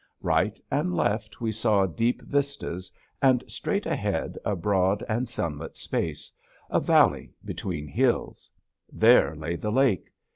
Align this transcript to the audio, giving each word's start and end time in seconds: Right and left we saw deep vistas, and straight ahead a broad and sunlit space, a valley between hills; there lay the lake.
Right 0.23 0.59
and 0.71 0.95
left 0.95 1.41
we 1.41 1.51
saw 1.51 1.85
deep 1.85 2.23
vistas, 2.23 2.91
and 3.21 3.43
straight 3.45 3.85
ahead 3.85 4.35
a 4.43 4.55
broad 4.55 5.03
and 5.07 5.29
sunlit 5.29 5.77
space, 5.77 6.31
a 6.71 6.79
valley 6.79 7.35
between 7.45 7.87
hills; 7.87 8.49
there 8.91 9.35
lay 9.35 9.57
the 9.57 9.71
lake. 9.71 10.11